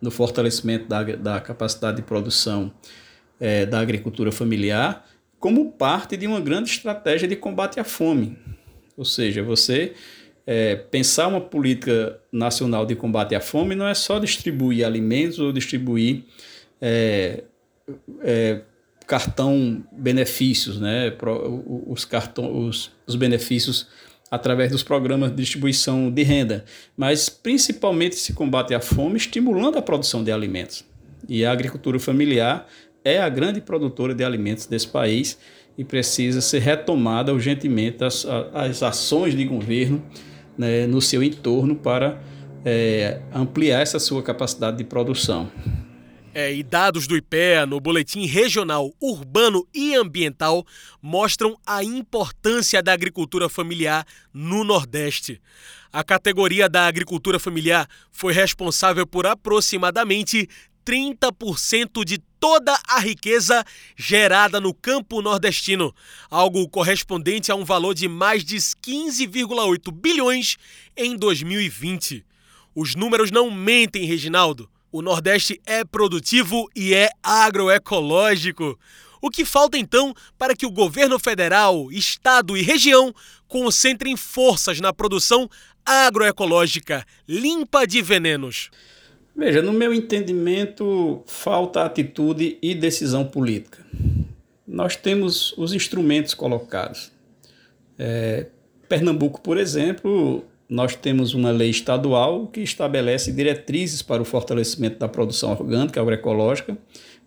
[0.00, 2.72] no fortalecimento da, da capacidade de produção
[3.40, 5.04] é, da agricultura familiar
[5.44, 8.38] como parte de uma grande estratégia de combate à fome.
[8.96, 9.92] Ou seja, você
[10.46, 15.52] é, pensar uma política nacional de combate à fome não é só distribuir alimentos ou
[15.52, 16.22] distribuir
[16.80, 17.44] é,
[18.22, 18.62] é,
[19.06, 21.14] cartão benefícios, né?
[21.88, 23.86] os, cartão, os, os benefícios
[24.30, 26.64] através dos programas de distribuição de renda,
[26.96, 30.86] mas principalmente se combate à fome estimulando a produção de alimentos.
[31.28, 32.66] E a agricultura familiar
[33.04, 35.38] é a grande produtora de alimentos desse país
[35.76, 40.02] e precisa ser retomada urgentemente as, as ações de governo
[40.56, 42.20] né, no seu entorno para
[42.64, 45.50] é, ampliar essa sua capacidade de produção.
[46.32, 50.66] É, e dados do IPEA no Boletim Regional Urbano e Ambiental
[51.00, 55.40] mostram a importância da agricultura familiar no Nordeste.
[55.92, 60.48] A categoria da agricultura familiar foi responsável por aproximadamente
[60.84, 63.64] 30% de toda a riqueza
[63.96, 65.94] gerada no campo nordestino,
[66.30, 70.56] algo correspondente a um valor de mais de 15,8 bilhões
[70.96, 72.24] em 2020.
[72.74, 74.68] Os números não mentem, Reginaldo.
[74.92, 78.78] O Nordeste é produtivo e é agroecológico.
[79.20, 83.14] O que falta então para que o governo federal, estado e região
[83.48, 85.48] concentrem forças na produção
[85.84, 88.70] agroecológica limpa de venenos?
[89.36, 93.84] Veja, no meu entendimento, falta atitude e decisão política.
[94.66, 97.10] Nós temos os instrumentos colocados.
[97.98, 98.46] É,
[98.88, 105.08] Pernambuco, por exemplo, nós temos uma lei estadual que estabelece diretrizes para o fortalecimento da
[105.08, 106.78] produção orgânica agroecológica,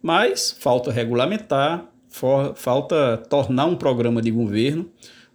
[0.02, 4.90] mas falta regulamentar, for, falta tornar um programa de governo,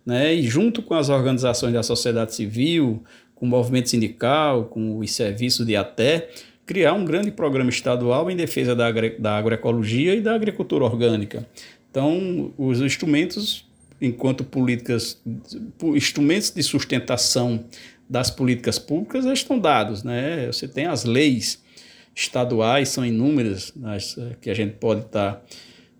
[0.05, 3.05] né, e junto com as organizações da sociedade civil,
[3.35, 6.29] com o movimento sindical, com os serviços de até,
[6.67, 11.47] criar um grande programa estadual em defesa da, da agroecologia e da agricultura orgânica.
[11.91, 13.67] Então, os instrumentos,
[14.01, 15.21] enquanto políticas,
[15.83, 17.65] instrumentos de sustentação
[18.09, 20.47] das políticas públicas estão dados, né?
[20.47, 21.63] Você tem as leis
[22.15, 25.43] estaduais, são inúmeras, as, que a gente pode estar tá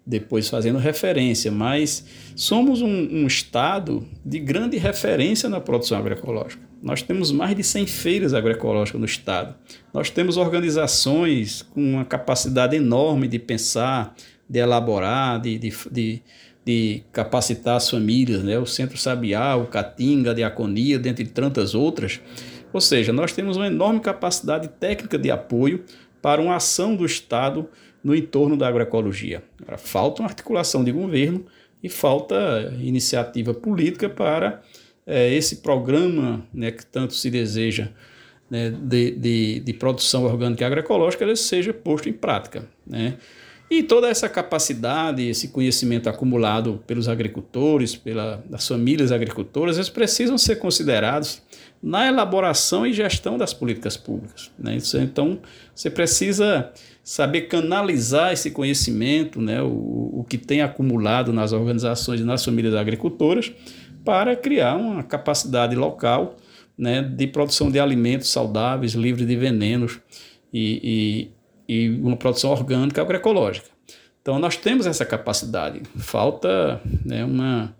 [0.05, 6.72] depois fazendo referência, mas somos um, um estado de grande referência na produção agroecológica.
[6.83, 9.55] Nós temos mais de 100 feiras agroecológicas no estado.
[9.95, 14.15] Nós temos organizações com uma capacidade enorme de pensar,
[14.49, 16.23] de elaborar, de, de, de
[16.65, 18.59] de capacitar as famílias, né?
[18.59, 22.21] o Centro Sabiá, o Catinga, a Diaconia, dentre tantas outras.
[22.73, 25.85] Ou seja, nós temos uma enorme capacidade técnica de apoio
[26.21, 27.69] para uma ação do Estado
[28.03, 29.43] no entorno da agroecologia.
[29.61, 31.45] Agora, falta uma articulação de governo
[31.83, 34.63] e falta iniciativa política para
[35.07, 37.89] é, esse programa né, que tanto se deseja
[38.51, 42.69] né, de, de, de, produção orgânica e agroecológica ele seja posto em prática.
[42.87, 43.17] Né?
[43.71, 50.57] E toda essa capacidade, esse conhecimento acumulado pelos agricultores, pelas famílias agricultoras, eles precisam ser
[50.57, 51.41] considerados
[51.83, 54.51] na elaboração e gestão das políticas públicas.
[54.59, 54.77] Né?
[54.97, 55.41] Então,
[55.75, 56.71] você precisa
[57.03, 59.63] saber canalizar esse conhecimento, né?
[59.63, 63.51] o, o que tem acumulado nas organizações e nas famílias agricultoras,
[64.05, 66.37] para criar uma capacidade local
[66.77, 70.01] né, de produção de alimentos saudáveis, livres de venenos
[70.53, 73.69] e, e e uma produção orgânica agroecológica.
[74.21, 75.83] Então, nós temos essa capacidade.
[75.97, 77.75] Falta né, uma,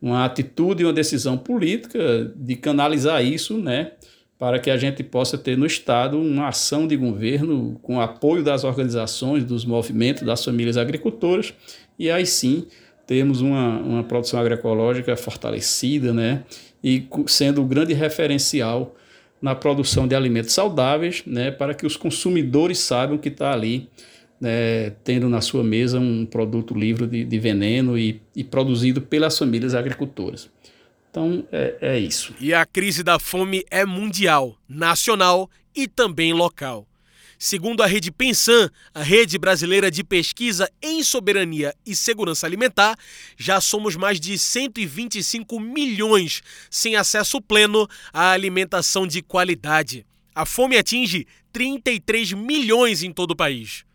[0.00, 3.92] uma atitude e uma decisão política de canalizar isso né,
[4.38, 8.64] para que a gente possa ter no Estado uma ação de governo com apoio das
[8.64, 11.52] organizações, dos movimentos, das famílias agricultoras,
[11.98, 12.66] e aí sim
[13.10, 16.44] temos uma, uma produção agroecológica fortalecida né,
[16.82, 18.94] e sendo o grande referencial
[19.42, 23.88] na produção de alimentos saudáveis, né, para que os consumidores saibam que está ali
[24.40, 29.36] né, tendo na sua mesa um produto livre de, de veneno e, e, produzido pelas
[29.36, 30.48] famílias agricultoras.
[31.10, 32.32] Então é, é isso.
[32.40, 36.86] E a crise da fome é mundial, nacional e também local.
[37.42, 42.98] Segundo a rede Pensan, a rede brasileira de pesquisa em soberania e segurança alimentar,
[43.34, 50.04] já somos mais de 125 milhões sem acesso pleno à alimentação de qualidade.
[50.34, 53.86] A fome atinge 33 milhões em todo o país.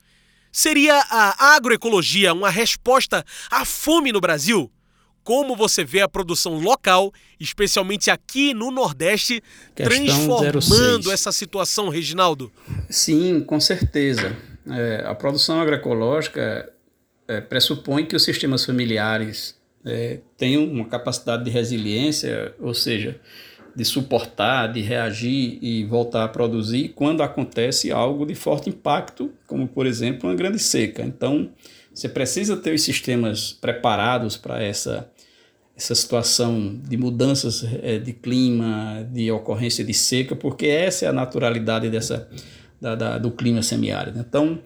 [0.52, 4.72] Seria a agroecologia uma resposta à fome no Brasil?
[5.26, 9.42] Como você vê a produção local, especialmente aqui no Nordeste,
[9.74, 10.06] Questão
[10.40, 12.52] transformando essa situação, Reginaldo?
[12.90, 14.38] Sim, com certeza.
[14.70, 16.72] É, a produção agroecológica
[17.28, 23.20] é, pressupõe que os sistemas familiares é, tenham uma capacidade de resiliência, ou seja,
[23.76, 29.68] de suportar, de reagir e voltar a produzir quando acontece algo de forte impacto, como
[29.68, 31.02] por exemplo uma grande seca.
[31.04, 31.50] Então,
[31.96, 35.10] você precisa ter os sistemas preparados para essa,
[35.76, 41.14] essa situação de mudanças é, de clima, de ocorrência de seca, porque essa é a
[41.14, 42.30] naturalidade dessa,
[42.80, 44.20] da, da do clima semiárido.
[44.20, 44.60] Então,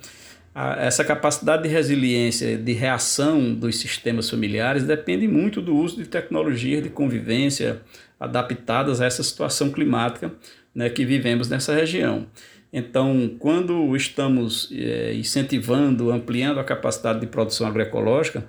[0.54, 6.06] a, essa capacidade de resiliência, de reação dos sistemas familiares depende muito do uso de
[6.06, 7.82] tecnologias de convivência
[8.19, 10.32] adaptadas a essa situação climática
[10.76, 12.28] né, que vivemos nessa região.
[12.72, 18.48] Então, quando estamos é, incentivando, ampliando a capacidade de produção agroecológica,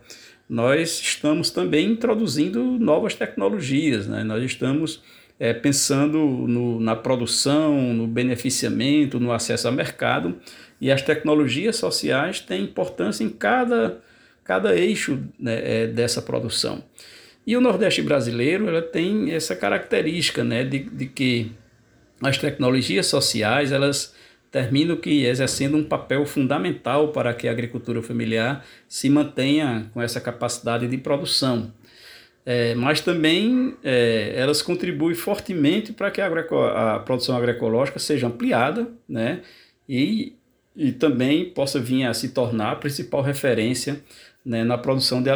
[0.51, 4.25] nós estamos também introduzindo novas tecnologias, né?
[4.25, 5.01] nós estamos
[5.39, 10.35] é, pensando no, na produção, no beneficiamento, no acesso ao mercado,
[10.81, 14.01] e as tecnologias sociais têm importância em cada,
[14.43, 16.83] cada eixo né, é, dessa produção.
[17.47, 21.53] E o Nordeste brasileiro ela tem essa característica né, de, de que
[22.21, 24.17] as tecnologias sociais elas
[24.51, 30.21] terminam que exercendo um papel fundamental para que a agricultura familiar se mantenha com essa
[30.21, 31.73] capacidade de produção.
[32.45, 38.89] É, mas também é, elas contribuem fortemente para que a, a, produção agroecológica seja ampliada
[39.09, 39.43] né,
[39.89, 40.33] e,
[40.75, 44.03] e também possa vir a se tornar a principal referência
[44.45, 45.31] né, na produção de,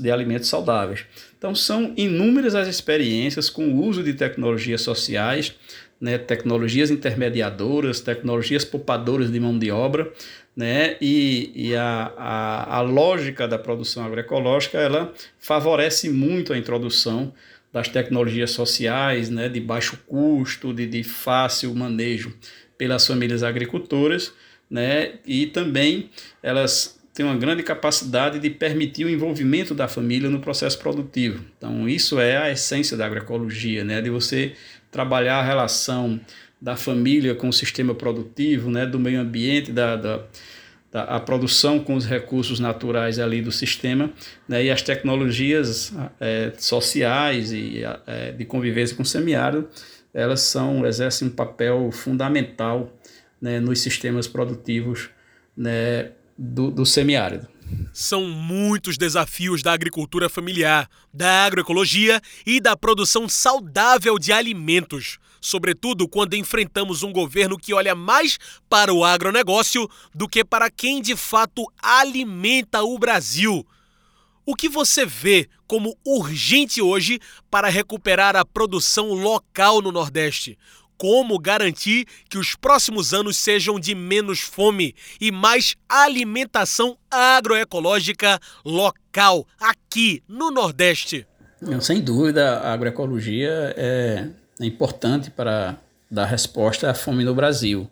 [0.00, 1.04] de alimentos saudáveis.
[1.36, 5.54] Então, são inúmeras as experiências com o uso de tecnologias sociais,
[6.00, 10.12] né, tecnologias intermediadoras, tecnologias poupadoras de mão de obra,
[10.54, 17.32] né, e, e a, a, a lógica da produção agroecológica ela favorece muito a introdução
[17.72, 22.34] das tecnologias sociais, né, de baixo custo, de, de fácil manejo
[22.78, 24.32] pelas famílias agricultoras,
[24.70, 26.10] né, e também
[26.42, 31.42] elas tem uma grande capacidade de permitir o envolvimento da família no processo produtivo.
[31.56, 34.02] Então, isso é a essência da agroecologia, né?
[34.02, 34.52] de você
[34.96, 36.18] trabalhar a relação
[36.58, 38.86] da família com o sistema produtivo, né?
[38.86, 40.22] do meio ambiente, da, da,
[40.90, 44.10] da a produção com os recursos naturais ali do sistema,
[44.48, 44.64] né?
[44.64, 49.68] e as tecnologias é, sociais e é, de convivência com o semiárido,
[50.14, 52.90] elas são, exercem um papel fundamental
[53.38, 53.60] né?
[53.60, 55.10] nos sistemas produtivos
[55.54, 56.08] né?
[56.38, 57.46] do, do semiárido.
[57.92, 66.06] São muitos desafios da agricultura familiar, da agroecologia e da produção saudável de alimentos, sobretudo
[66.08, 71.16] quando enfrentamos um governo que olha mais para o agronegócio do que para quem de
[71.16, 73.66] fato alimenta o Brasil.
[74.44, 77.18] O que você vê como urgente hoje
[77.50, 80.56] para recuperar a produção local no Nordeste?
[80.96, 89.46] Como garantir que os próximos anos sejam de menos fome e mais alimentação agroecológica local,
[89.60, 91.26] aqui no Nordeste.
[91.80, 94.28] Sem dúvida, a agroecologia é,
[94.60, 95.76] importante para
[96.10, 97.90] dar resposta à fome no Brasil.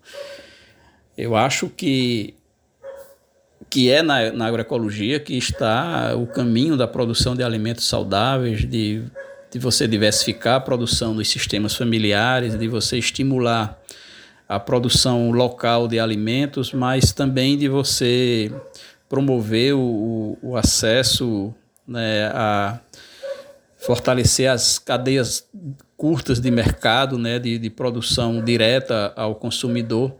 [1.16, 2.34] Eu acho que,
[3.70, 9.02] que é na, na agroecologia que está o caminho da produção de alimentos saudáveis, de
[9.54, 13.80] de você diversificar a produção dos sistemas familiares, de você estimular
[14.48, 18.52] a produção local de alimentos, mas também de você
[19.08, 21.54] promover o, o acesso
[21.86, 22.80] né, a
[23.78, 25.46] fortalecer as cadeias
[25.96, 30.16] curtas de mercado, né, de, de produção direta ao consumidor.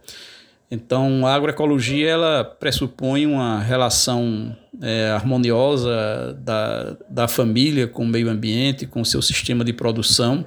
[0.69, 8.29] Então, a agroecologia ela pressupõe uma relação é, harmoniosa da, da família com o meio
[8.29, 10.45] ambiente, com o seu sistema de produção,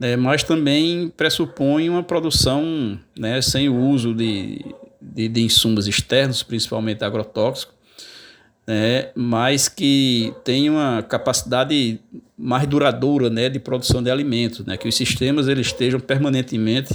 [0.00, 4.64] né, mas também pressupõe uma produção né, sem o uso de,
[5.00, 7.74] de, de insumos externos, principalmente agrotóxicos,
[8.66, 12.00] né, mas que tem uma capacidade
[12.36, 16.94] mais duradoura né, de produção de alimentos, né, que os sistemas eles estejam permanentemente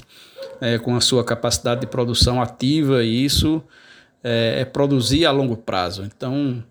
[0.62, 3.62] é, com a sua capacidade de produção ativa e isso
[4.24, 6.04] é, é produzir a longo prazo.
[6.04, 6.64] Então,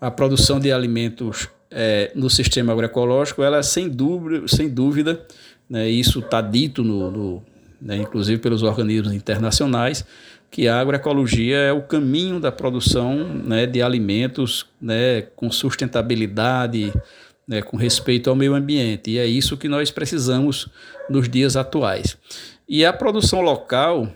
[0.00, 5.24] a produção de alimentos é, no sistema agroecológico, ela é sem dúvida, sem dúvida
[5.68, 7.42] né, isso está dito, no, no
[7.80, 10.04] né, inclusive pelos organismos internacionais,
[10.50, 16.92] que a agroecologia é o caminho da produção né, de alimentos né, com sustentabilidade,
[17.46, 19.10] né, com respeito ao meio ambiente.
[19.10, 20.68] E é isso que nós precisamos
[21.08, 22.16] nos dias atuais.
[22.68, 24.12] E a produção local,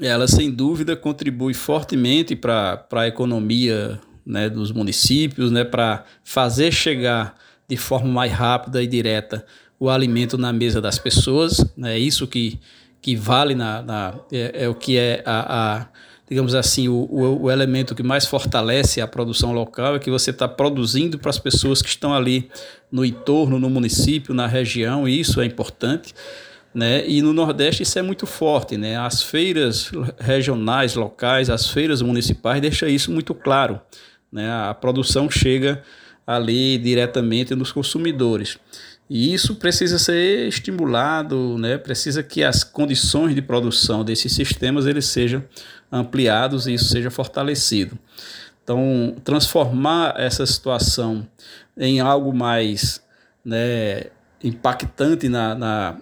[0.00, 7.36] ela sem dúvida contribui fortemente para a economia né, dos municípios, né, para fazer chegar
[7.68, 9.46] de forma mais rápida e direta
[9.78, 11.60] o alimento na mesa das pessoas.
[11.60, 12.58] É né, isso que,
[13.00, 15.86] que vale na, na é, é, o que é a, a
[16.28, 20.30] digamos assim, o, o, o, elemento que mais fortalece a produção local é que você
[20.30, 22.48] está produzindo para as pessoas que estão ali
[22.90, 26.14] no entorno, no município, na região, e isso é importante.
[26.74, 27.06] Né?
[27.08, 28.76] E no Nordeste isso é muito forte.
[28.76, 28.96] Né?
[28.96, 33.80] As feiras regionais, locais, as feiras municipais deixam isso muito claro.
[34.32, 34.50] Né?
[34.50, 35.82] A produção chega
[36.26, 38.58] ali diretamente nos consumidores.
[39.08, 41.76] E isso precisa ser estimulado, né?
[41.76, 45.44] precisa que as condições de produção desses sistemas eles sejam
[45.90, 47.98] ampliados e isso seja fortalecido.
[48.62, 51.26] Então, transformar essa situação
[51.76, 53.02] em algo mais
[53.44, 54.04] né,
[54.44, 55.96] impactante na, na,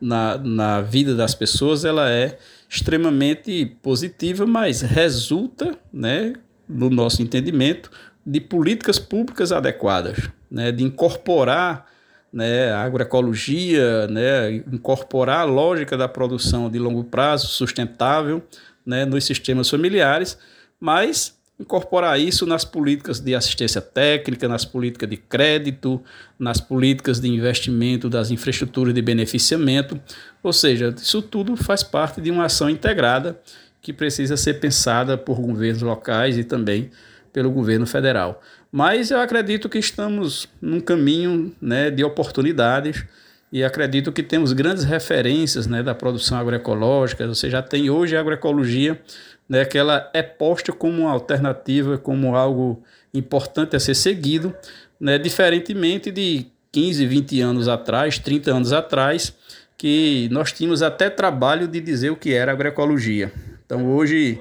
[0.00, 2.38] na, na vida das pessoas, ela é
[2.68, 6.34] extremamente positiva, mas resulta, né,
[6.68, 7.90] no nosso entendimento,
[8.24, 11.86] de políticas públicas adequadas, né, de incorporar
[12.32, 18.42] né, a agroecologia, né, incorporar a lógica da produção de longo prazo sustentável
[18.84, 20.38] né, nos sistemas familiares,
[20.78, 26.00] mas incorporar isso nas políticas de assistência técnica, nas políticas de crédito,
[26.38, 30.00] nas políticas de investimento das infraestruturas de beneficiamento,
[30.42, 33.40] ou seja, isso tudo faz parte de uma ação integrada
[33.82, 36.90] que precisa ser pensada por governos locais e também
[37.32, 38.40] pelo governo federal.
[38.70, 43.04] Mas eu acredito que estamos num caminho né, de oportunidades
[43.50, 47.26] e acredito que temos grandes referências né, da produção agroecológica.
[47.26, 49.00] Você já tem hoje a agroecologia,
[49.48, 52.82] né, que ela é posta como uma alternativa, como algo
[53.14, 54.54] importante a ser seguido,
[55.00, 59.34] né, diferentemente de 15, 20 anos atrás, 30 anos atrás,
[59.76, 63.32] que nós tínhamos até trabalho de dizer o que era agroecologia.
[63.64, 64.40] Então hoje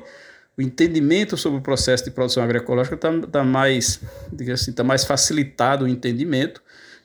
[0.57, 4.01] o entendimento sobre o processo de produção agroecológica está tá mais,
[4.51, 6.61] assim, tá mais facilitado o entendimento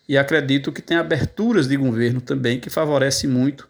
[0.09, 3.68] e acredito que tem aberturas de governo também que favorece muito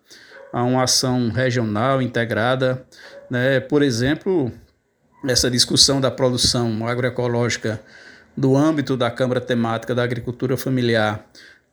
[0.52, 2.84] a uma ação regional integrada,
[3.32, 3.60] né?
[3.60, 4.52] Por exemplo,
[5.26, 7.80] essa discussão da produção agroecológica
[8.36, 11.24] do âmbito da Câmara Temática da Agricultura Familiar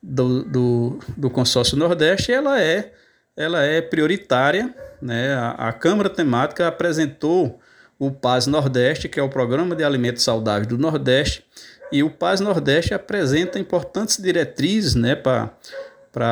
[0.02, 2.94] do, do, do Consórcio Nordeste, ela é,
[3.36, 4.74] ela é prioritária.
[5.02, 5.34] Né?
[5.34, 7.60] A, a Câmara Temática apresentou
[8.00, 11.44] o PAS Nordeste, que é o Programa de Alimentos Saudáveis do Nordeste,
[11.92, 15.52] e o PAS Nordeste apresenta importantes diretrizes né, para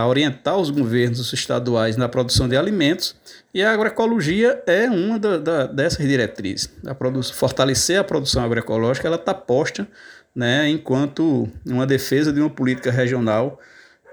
[0.08, 3.16] orientar os governos estaduais na produção de alimentos,
[3.54, 6.70] e a agroecologia é uma da, da, dessas diretrizes.
[6.86, 6.96] A
[7.34, 9.88] fortalecer a produção agroecológica ela está posta
[10.36, 13.60] né, enquanto uma defesa de uma política regional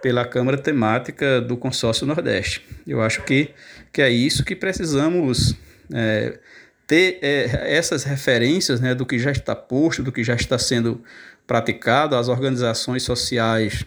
[0.00, 2.62] pela Câmara Temática do Consórcio Nordeste.
[2.86, 3.50] Eu acho que,
[3.92, 5.54] que é isso que precisamos
[5.92, 6.38] é,
[6.86, 11.02] ter é, essas referências né, do que já está posto, do que já está sendo
[11.46, 13.84] praticado, as organizações sociais,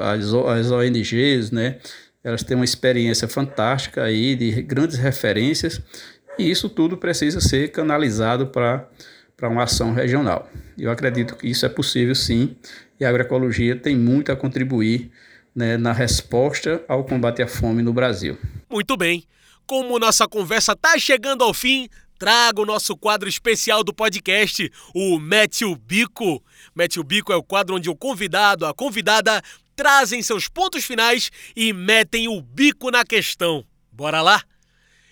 [0.00, 1.78] as, as ONGs, né,
[2.24, 5.80] elas têm uma experiência fantástica aí de grandes referências
[6.38, 8.88] e isso tudo precisa ser canalizado para
[9.36, 10.48] para uma ação regional.
[10.78, 12.56] Eu acredito que isso é possível sim,
[12.98, 15.10] e a agroecologia tem muito a contribuir
[15.54, 18.38] né, na resposta ao combate à fome no Brasil.
[18.70, 19.24] Muito bem.
[19.66, 21.88] Como nossa conversa está chegando ao fim,
[22.18, 26.42] trago o nosso quadro especial do podcast, o Mete o Bico.
[26.74, 29.42] Mete o Bico é o quadro onde o convidado, a convidada,
[29.74, 33.64] trazem seus pontos finais e metem o bico na questão.
[33.92, 34.42] Bora lá?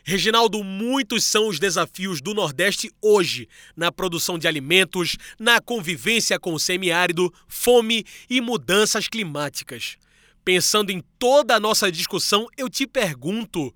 [0.03, 6.53] Reginaldo, muitos são os desafios do Nordeste hoje na produção de alimentos, na convivência com
[6.53, 9.97] o semiárido, fome e mudanças climáticas.
[10.45, 13.75] Pensando em toda a nossa discussão, eu te pergunto: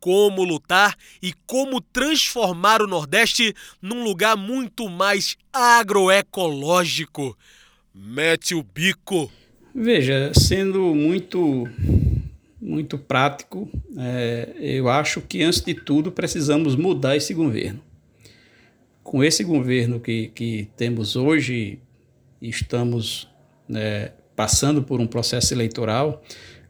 [0.00, 7.36] como lutar e como transformar o Nordeste num lugar muito mais agroecológico.
[7.94, 9.30] Mete o bico.
[9.74, 11.68] Veja, sendo muito
[12.60, 17.80] muito prático, é, eu acho que antes de tudo precisamos mudar esse governo.
[19.02, 21.78] Com esse governo que, que temos hoje,
[22.40, 23.28] estamos
[23.66, 26.22] né, passando por um processo eleitoral,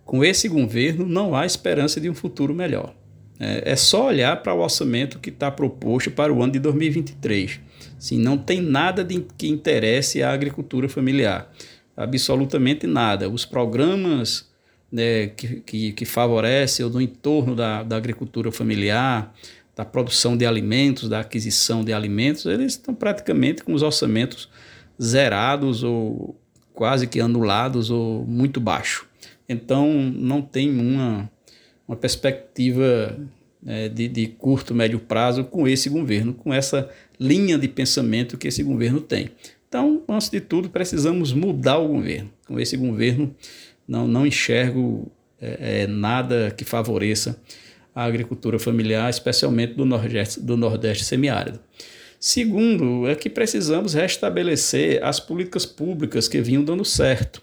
[0.04, 2.94] com esse governo não há esperança de um futuro melhor.
[3.40, 7.58] É, é só olhar para o orçamento que está proposto para o ano de 2023.
[7.98, 11.50] Sim, não tem nada de, que interesse à agricultura familiar.
[11.96, 13.30] Absolutamente nada.
[13.30, 14.48] Os programas
[14.92, 19.34] né, que, que, que favorecem ou no entorno da, da agricultura familiar,
[19.74, 24.48] da produção de alimentos, da aquisição de alimentos, eles estão praticamente com os orçamentos
[25.00, 26.38] zerados ou
[26.74, 29.06] quase que anulados ou muito baixo.
[29.48, 31.30] Então, não tem uma
[31.90, 33.18] uma perspectiva
[33.66, 36.88] é, de, de curto, médio prazo com esse governo, com essa
[37.18, 39.32] linha de pensamento que esse governo tem.
[39.68, 42.30] Então, antes de tudo, precisamos mudar o governo.
[42.46, 43.34] Com esse governo,
[43.88, 45.10] não, não enxergo
[45.40, 47.42] é, é, nada que favoreça
[47.92, 51.58] a agricultura familiar, especialmente do Nordeste, do Nordeste semiárido.
[52.20, 57.42] Segundo, é que precisamos restabelecer as políticas públicas que vinham dando certo.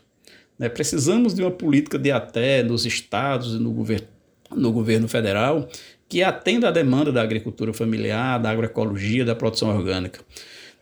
[0.57, 0.69] Né?
[0.69, 4.07] Precisamos de uma política de até nos estados e no, gover
[4.55, 5.67] no governo federal
[6.09, 10.21] que atenda à demanda da agricultura familiar, da agroecologia, da produção orgânica.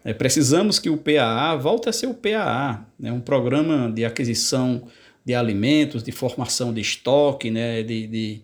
[0.04, 3.12] É, precisamos que o PAA volte a ser o PAA, né?
[3.12, 4.84] um programa de aquisição
[5.26, 7.82] de alimentos, de formação de estoque, né?
[7.82, 8.42] de, de,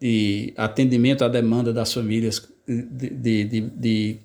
[0.00, 4.18] de atendimento à demanda das famílias de, de, de, de,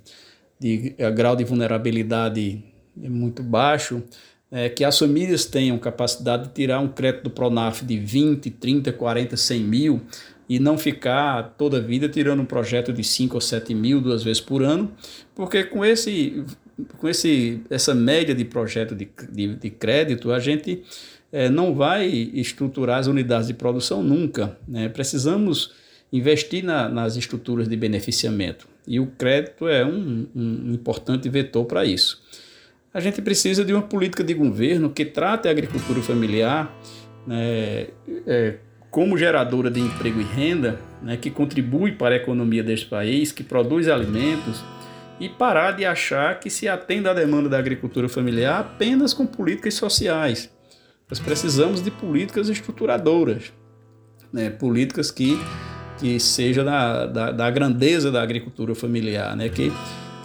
[0.60, 2.64] de grau de vulnerabilidade
[2.96, 4.04] muito baixo,
[4.52, 8.92] é, que as famílias tenham capacidade de tirar um crédito do Pronaf de 20, 30,
[8.92, 10.02] 40, 100 mil
[10.50, 14.24] e não ficar toda a vida tirando um projeto de 5 ou 7 mil duas
[14.24, 14.92] vezes por ano,
[15.34, 16.44] porque com, esse,
[16.98, 20.84] com esse, essa média de projeto de, de, de crédito, a gente
[21.32, 24.58] é, não vai estruturar as unidades de produção nunca.
[24.68, 24.90] Né?
[24.90, 25.72] Precisamos
[26.12, 31.86] investir na, nas estruturas de beneficiamento e o crédito é um, um importante vetor para
[31.86, 32.22] isso.
[32.94, 36.74] A gente precisa de uma política de governo que trate a agricultura familiar
[37.26, 37.88] né,
[38.28, 38.56] é,
[38.90, 43.44] como geradora de emprego e renda, né, que contribui para a economia deste país, que
[43.44, 44.62] produz alimentos,
[45.22, 49.76] e parar de achar que se atende à demanda da agricultura familiar apenas com políticas
[49.76, 50.52] sociais.
[51.10, 53.54] Nós precisamos de políticas estruturadoras,
[54.34, 55.40] né, políticas que,
[55.98, 59.72] que sejam da, da, da grandeza da agricultura familiar, né, que,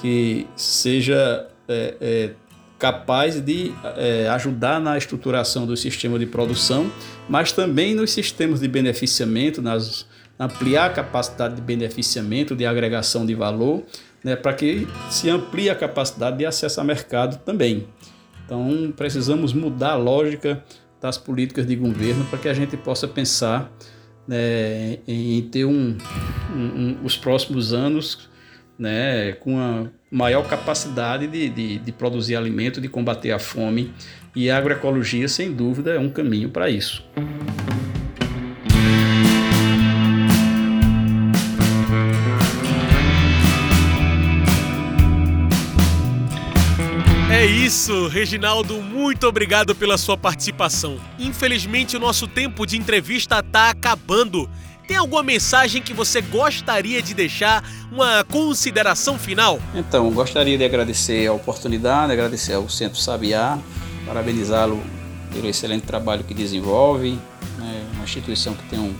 [0.00, 2.30] que seja é, é,
[2.78, 6.90] capaz de é, ajudar na estruturação do sistema de produção,
[7.28, 10.06] mas também nos sistemas de beneficiamento, nas,
[10.38, 13.82] ampliar a capacidade de beneficiamento, de agregação de valor,
[14.22, 17.86] né, para que se amplie a capacidade de acesso a mercado também.
[18.44, 20.62] Então, precisamos mudar a lógica
[21.00, 23.72] das políticas de governo para que a gente possa pensar
[24.26, 25.96] né, em ter um,
[26.54, 28.28] um, um, os próximos anos
[28.78, 33.92] né, com a maior capacidade de, de, de produzir alimento, de combater a fome.
[34.34, 37.02] E a agroecologia, sem dúvida, é um caminho para isso.
[47.36, 50.98] É isso, Reginaldo, muito obrigado pela sua participação.
[51.18, 54.48] Infelizmente, o nosso tempo de entrevista está acabando.
[54.86, 59.60] Tem alguma mensagem que você gostaria de deixar, uma consideração final?
[59.74, 63.58] Então, gostaria de agradecer a oportunidade, agradecer ao Centro Sabiá,
[64.06, 64.80] parabenizá-lo
[65.32, 67.18] pelo excelente trabalho que desenvolve,
[67.58, 68.94] né, uma instituição que uma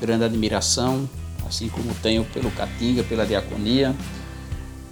[0.00, 1.08] grande admiração,
[1.46, 3.94] assim como tenho pelo Catinga, pela Diaconia,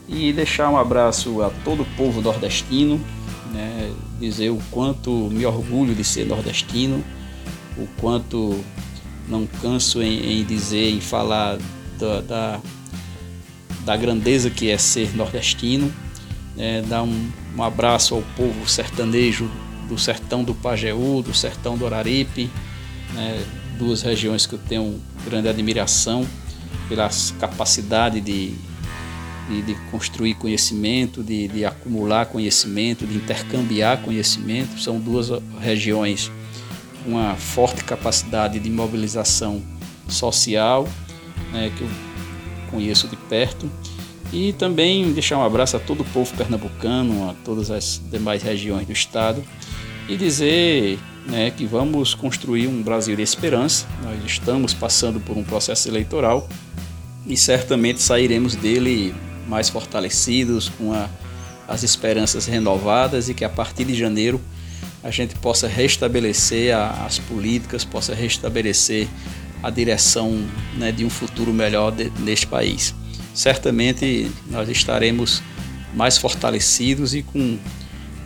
[0.07, 3.01] e deixar um abraço a todo o povo nordestino,
[3.53, 7.03] né, dizer o quanto me orgulho de ser nordestino,
[7.79, 8.63] o quanto
[9.29, 11.59] não canso em, em dizer, em falar
[11.99, 12.61] da, da,
[13.85, 15.93] da, grandeza que é ser nordestino.
[16.57, 19.49] É, dar um, um, abraço ao povo sertanejo
[19.89, 22.51] do sertão do Pajeú, do sertão do Araripe,
[23.15, 23.45] né,
[23.79, 26.27] duas regiões que eu tenho grande admiração
[26.89, 27.09] pela
[27.39, 28.55] capacidade de,
[29.49, 34.81] de, de construir conhecimento, de, de acumular conhecimento, de intercambiar conhecimento.
[34.81, 35.29] São duas
[35.61, 36.29] regiões
[37.07, 39.63] uma forte capacidade de mobilização
[40.09, 40.89] social,
[41.53, 41.89] né, que eu
[42.71, 43.71] conheço de perto.
[44.33, 48.87] E também deixar um abraço a todo o povo pernambucano, a todas as demais regiões
[48.87, 49.43] do estado
[50.09, 53.87] e dizer né, que vamos construir um Brasil de esperança.
[54.03, 56.49] Nós estamos passando por um processo eleitoral
[57.27, 59.15] e certamente sairemos dele
[59.47, 61.09] mais fortalecidos, com a,
[61.67, 64.41] as esperanças renovadas e que a partir de janeiro
[65.03, 69.09] a gente possa restabelecer a, as políticas, possa restabelecer
[69.63, 70.45] a direção
[70.77, 72.95] né, de um futuro melhor de, neste país.
[73.35, 75.43] Certamente nós estaremos
[75.95, 77.59] mais fortalecidos e com,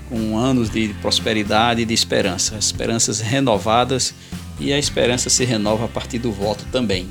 [0.09, 4.14] com anos de prosperidade e de esperança, esperanças renovadas
[4.59, 7.09] e a esperança se renova a partir do voto também.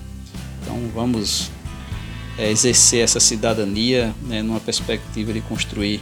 [0.62, 1.50] Então vamos
[2.38, 6.02] é, exercer essa cidadania né, numa perspectiva de construir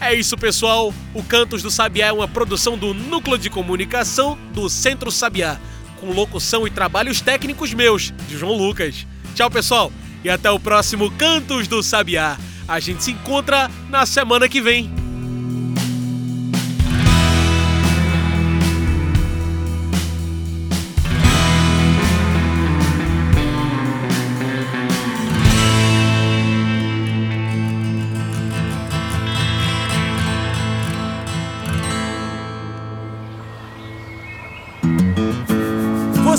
[0.00, 0.92] É isso, pessoal.
[1.14, 5.58] O Cantos do Sabiá é uma produção do Núcleo de Comunicação do Centro Sabiá,
[6.00, 9.06] com locução e trabalhos técnicos meus, de João Lucas.
[9.34, 9.92] Tchau, pessoal,
[10.22, 12.36] e até o próximo Cantos do Sabiá.
[12.68, 15.05] A gente se encontra na semana que vem.